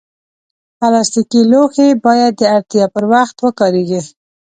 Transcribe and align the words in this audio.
پلاستيکي 0.79 1.41
لوښي 1.51 1.89
باید 2.05 2.33
د 2.37 2.43
اړتیا 2.55 2.85
پر 2.93 3.03
وخت 3.13 3.35
وکارېږي. 3.41 4.01